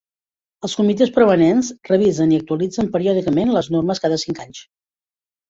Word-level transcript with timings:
Els 0.67 0.75
comitès 0.77 1.11
permanents 1.17 1.69
revisen 1.89 2.33
i 2.33 2.39
actualitzen 2.41 2.91
periòdicament 2.97 3.53
les 3.59 3.71
normes 3.77 4.03
cada 4.09 4.19
cinc 4.25 4.43
anys. 4.49 4.65